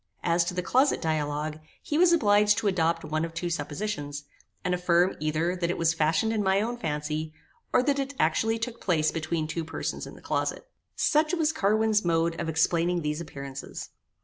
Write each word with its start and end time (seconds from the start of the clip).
As 0.23 0.43
to 0.45 0.55
the 0.55 0.63
closet 0.63 0.99
dialogue, 0.99 1.59
he 1.79 1.99
was 1.99 2.11
obliged 2.11 2.57
to 2.57 2.67
adopt 2.67 3.05
one 3.05 3.23
of 3.23 3.35
two 3.35 3.51
suppositions, 3.51 4.23
and 4.65 4.73
affirm 4.73 5.15
either 5.19 5.55
that 5.55 5.69
it 5.69 5.77
was 5.77 5.93
fashioned 5.93 6.33
in 6.33 6.41
my 6.41 6.59
own 6.59 6.75
fancy, 6.75 7.33
or 7.71 7.83
that 7.83 7.99
it 7.99 8.15
actually 8.19 8.57
took 8.57 8.81
place 8.81 9.11
between 9.11 9.45
two 9.45 9.63
persons 9.63 10.07
in 10.07 10.15
the 10.15 10.19
closet. 10.21 10.67
Such 10.95 11.35
was 11.35 11.53
Carwin's 11.53 12.03
mode 12.03 12.39
of 12.41 12.49
explaining 12.49 13.03
these 13.03 13.21
appearances. 13.21 13.89